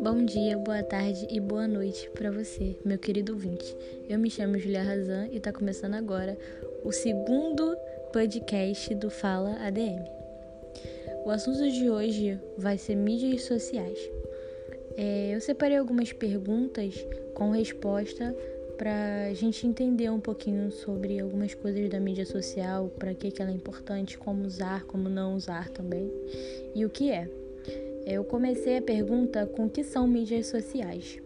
[0.00, 3.76] Bom dia, boa tarde e boa noite para você, meu querido ouvinte.
[4.08, 6.36] Eu me chamo Julia Razan e está começando agora
[6.84, 7.76] o segundo
[8.12, 10.04] podcast do Fala ADM.
[11.24, 13.98] O assunto de hoje vai ser mídias sociais.
[14.96, 16.94] É, eu separei algumas perguntas
[17.34, 18.36] com resposta
[18.76, 23.40] para a gente entender um pouquinho sobre algumas coisas da mídia social, para que, que
[23.40, 26.10] ela é importante, como usar, como não usar também
[26.74, 27.28] e o que é.
[28.06, 31.18] Eu comecei a pergunta com o que são mídias sociais.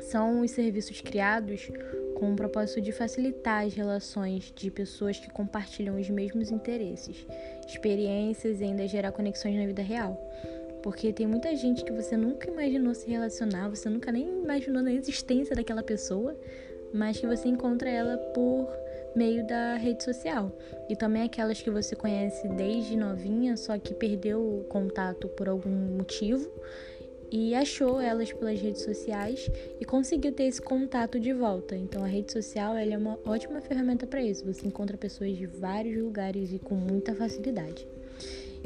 [0.00, 1.70] São os serviços criados
[2.16, 7.26] com o propósito de facilitar as relações de pessoas que compartilham os mesmos interesses,
[7.66, 10.20] experiências e ainda gerar conexões na vida real.
[10.82, 14.92] Porque tem muita gente que você nunca imaginou se relacionar, você nunca nem imaginou na
[14.92, 16.36] existência daquela pessoa,
[16.92, 18.68] mas que você encontra ela por
[19.14, 20.50] meio da rede social.
[20.88, 25.70] E também aquelas que você conhece desde novinha, só que perdeu o contato por algum
[25.70, 26.50] motivo
[27.30, 31.74] e achou elas pelas redes sociais e conseguiu ter esse contato de volta.
[31.74, 34.44] Então a rede social é uma ótima ferramenta para isso.
[34.44, 37.88] Você encontra pessoas de vários lugares e com muita facilidade.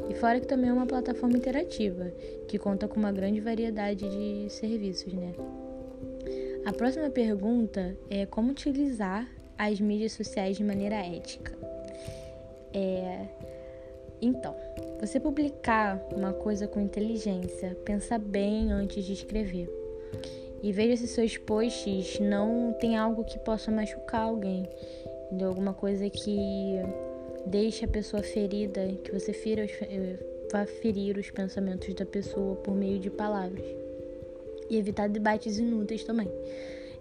[0.09, 2.11] E fora que também é uma plataforma interativa,
[2.47, 5.33] que conta com uma grande variedade de serviços, né?
[6.67, 9.25] A próxima pergunta é como utilizar
[9.57, 11.57] as mídias sociais de maneira ética.
[12.73, 13.25] É...
[14.21, 14.53] Então,
[14.99, 19.69] você publicar uma coisa com inteligência, pensa bem antes de escrever.
[20.61, 24.67] E veja se seus posts não tem algo que possa machucar alguém.
[25.31, 26.81] De alguma coisa que
[27.45, 30.19] deixe a pessoa ferida, que você fira os, eh,
[30.51, 33.86] vá ferir os pensamentos da pessoa por meio de palavras.
[34.69, 36.29] E evitar debates inúteis também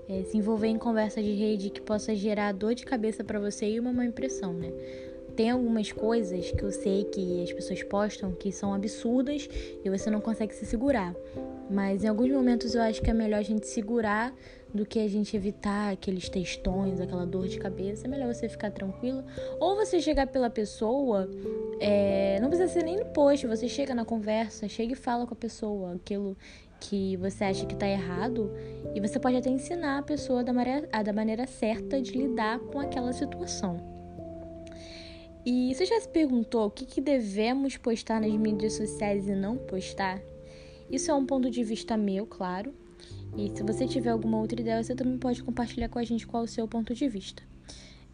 [0.09, 3.69] é, se envolver em conversa de rede que possa gerar dor de cabeça para você
[3.69, 4.73] e uma má impressão, né?
[5.35, 9.47] Tem algumas coisas que eu sei que as pessoas postam que são absurdas
[9.85, 11.15] e você não consegue se segurar.
[11.69, 14.35] Mas em alguns momentos eu acho que é melhor a gente segurar
[14.73, 18.07] do que a gente evitar aqueles textões, aquela dor de cabeça.
[18.07, 19.23] É melhor você ficar tranquilo.
[19.61, 21.29] Ou você chegar pela pessoa,
[21.81, 22.39] é...
[22.41, 25.37] não precisa ser nem no post, você chega na conversa, chega e fala com a
[25.37, 26.35] pessoa aquilo
[26.81, 28.51] que você acha que está errado
[28.95, 32.79] e você pode até ensinar a pessoa da maneira, da maneira certa de lidar com
[32.79, 33.97] aquela situação.
[35.45, 39.57] E você já se perguntou o que, que devemos postar nas mídias sociais e não
[39.57, 40.21] postar?
[40.91, 42.75] Isso é um ponto de vista meu, claro.
[43.37, 46.43] E se você tiver alguma outra ideia, você também pode compartilhar com a gente qual
[46.43, 47.43] é o seu ponto de vista.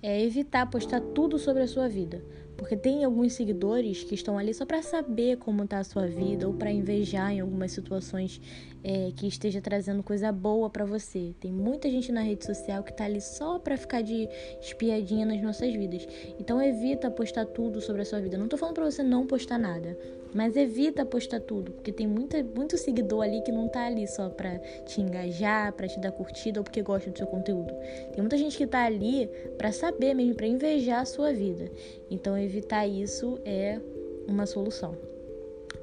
[0.02, 2.22] É evitar postar tudo sobre a sua vida.
[2.56, 6.46] Porque tem alguns seguidores que estão ali só para saber como tá a sua vida
[6.46, 8.40] ou para invejar em algumas situações
[8.84, 11.34] é, que esteja trazendo coisa boa para você.
[11.40, 14.28] Tem muita gente na rede social que tá ali só para ficar de
[14.60, 16.06] espiadinha nas nossas vidas.
[16.38, 18.36] Então evita postar tudo sobre a sua vida.
[18.36, 19.96] Não tô falando para você não postar nada,
[20.34, 24.28] mas evita postar tudo, porque tem muita, muito seguidor ali que não tá ali só
[24.28, 27.72] pra te engajar, para te dar curtida ou porque gosta do seu conteúdo.
[28.12, 29.28] Tem muita gente que tá ali
[29.58, 31.70] para saber mesmo, para invejar a sua vida.
[32.10, 33.80] Então evitar isso é
[34.26, 34.96] uma solução.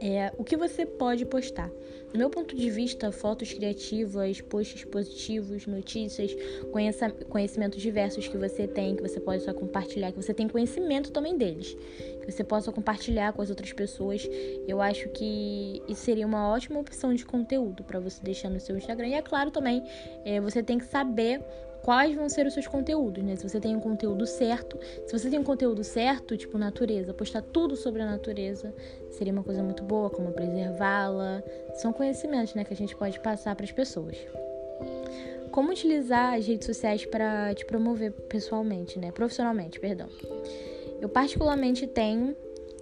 [0.02, 1.70] É o que você pode postar.
[2.12, 6.36] Do meu ponto de vista, fotos criativas, posts positivos, notícias,
[7.30, 11.38] conhecimentos diversos que você tem, que você pode só compartilhar, que você tem conhecimento também
[11.38, 11.78] deles,
[12.20, 14.28] que você possa compartilhar com as outras pessoas.
[14.68, 18.76] Eu acho que isso seria uma ótima opção de conteúdo para você deixar no seu
[18.76, 19.10] Instagram.
[19.10, 19.84] E é claro também,
[20.26, 21.42] é, você tem que saber
[21.84, 23.36] quais vão ser os seus conteúdos, né?
[23.36, 27.42] Se você tem um conteúdo certo, se você tem um conteúdo certo, tipo natureza, postar
[27.42, 28.74] tudo sobre a natureza,
[29.10, 31.42] seria uma coisa muito boa, como preservá-la.
[31.76, 34.16] São conhecimentos, né, que a gente pode passar para as pessoas.
[35.52, 39.12] Como utilizar as redes sociais para te promover pessoalmente, né?
[39.12, 40.08] Profissionalmente, perdão.
[41.02, 42.36] Eu particularmente tenho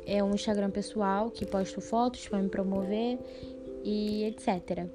[0.06, 3.18] é um Instagram pessoal que posto fotos para me promover
[3.84, 4.86] e etc.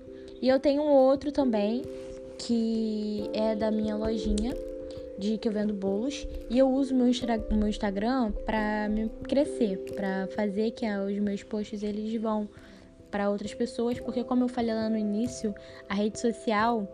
[0.41, 1.83] E eu tenho um outro também
[2.39, 4.55] que é da minha lojinha
[5.19, 7.11] de que eu vendo bolos e eu uso meu,
[7.51, 12.49] meu Instagram para me crescer, para fazer que os meus posts eles vão
[13.13, 15.55] para outras pessoas, porque como eu falei lá no início,
[15.89, 16.89] a rede social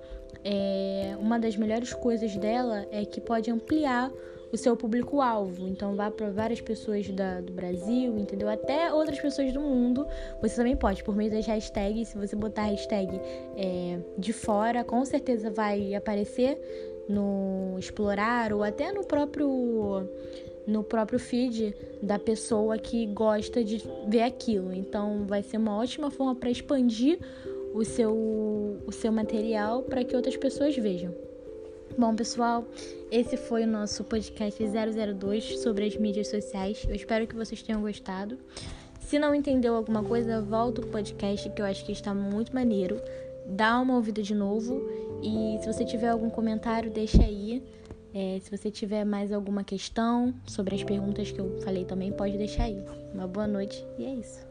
[0.45, 4.11] é uma das melhores coisas dela é que pode ampliar
[4.53, 5.69] o seu público-alvo.
[5.69, 8.49] Então, vá para várias pessoas da, do Brasil, entendeu?
[8.49, 10.07] Até outras pessoas do mundo.
[10.41, 12.09] Você também pode, por meio das hashtags.
[12.09, 13.21] Se você botar hashtag
[13.57, 16.59] é, de fora, com certeza vai aparecer
[17.09, 20.09] no explorar ou até no próprio
[20.69, 24.73] no próprio feed da pessoa que gosta de ver aquilo.
[24.73, 27.19] Então, vai ser uma ótima forma para expandir
[27.75, 28.15] o seu,
[28.87, 31.15] o seu material para que outras pessoas vejam.
[31.97, 32.65] Bom, pessoal,
[33.11, 36.85] esse foi o nosso podcast 002 sobre as mídias sociais.
[36.87, 38.39] Eu espero que vocês tenham gostado.
[39.01, 43.01] Se não entendeu alguma coisa, volta o podcast que eu acho que está muito maneiro.
[43.47, 44.87] Dá uma ouvida de novo
[45.23, 47.63] e se você tiver algum comentário, deixa aí.
[48.21, 52.37] É, se você tiver mais alguma questão sobre as perguntas que eu falei também, pode
[52.37, 52.85] deixar aí.
[53.15, 54.45] Uma boa noite e é isso.